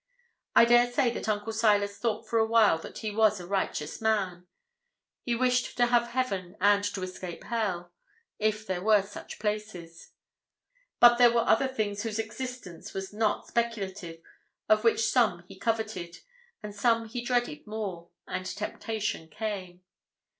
I 0.55 0.65
dare 0.65 0.91
say 0.91 1.11
that 1.11 1.29
Uncle 1.29 1.53
Silas 1.53 1.99
thought 1.99 2.27
for 2.27 2.39
a 2.39 2.45
while 2.47 2.79
that 2.79 2.97
he 2.97 3.11
was 3.11 3.39
a 3.39 3.45
righteous 3.45 4.01
man. 4.01 4.47
He 5.21 5.35
wished 5.35 5.77
to 5.77 5.85
have 5.85 6.07
heaven 6.07 6.57
and 6.59 6.83
to 6.95 7.03
escape 7.03 7.43
hell, 7.43 7.91
if 8.39 8.65
there 8.65 8.81
were 8.81 9.03
such 9.03 9.37
places. 9.37 10.13
But 10.99 11.19
there 11.19 11.31
were 11.31 11.47
other 11.47 11.67
things 11.67 12.01
whose 12.01 12.17
existence 12.17 12.95
was 12.95 13.13
not 13.13 13.45
speculative, 13.47 14.23
of 14.67 14.83
which 14.83 15.05
some 15.07 15.43
he 15.47 15.55
coveted, 15.59 16.21
and 16.63 16.73
some 16.73 17.07
he 17.07 17.23
dreaded 17.23 17.67
more, 17.67 18.09
and 18.25 18.43
temptation 18.43 19.27
came. 19.27 19.81